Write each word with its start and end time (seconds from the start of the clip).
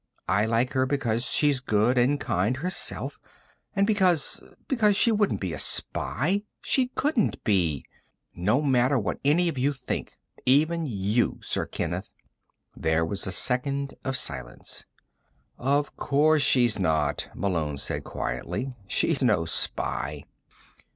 I 0.27 0.45
like 0.45 0.73
her 0.73 0.87
because 0.87 1.25
she's 1.25 1.59
good 1.59 1.95
and 1.95 2.19
kind 2.19 2.57
herself, 2.57 3.19
and 3.75 3.85
because... 3.85 4.43
because 4.67 4.95
she 4.95 5.11
wouldn't 5.11 5.39
be 5.39 5.53
a 5.53 5.59
spy. 5.59 6.41
She 6.63 6.87
couldn't 6.95 7.43
be. 7.43 7.85
No 8.33 8.63
matter 8.63 8.97
what 8.97 9.19
any 9.23 9.47
of 9.47 9.59
you 9.59 9.73
think... 9.73 10.17
even 10.43 10.87
you... 10.87 11.37
Sir 11.43 11.67
Kenneth!" 11.67 12.09
There 12.75 13.05
was 13.05 13.27
a 13.27 13.31
second 13.31 13.93
of 14.03 14.17
silence. 14.17 14.85
"Of 15.59 15.95
course 15.97 16.41
she's 16.41 16.79
not," 16.79 17.29
Malone 17.35 17.77
said 17.77 18.03
quietly. 18.03 18.73
"She's 18.87 19.21
no 19.21 19.45
spy." 19.45 20.23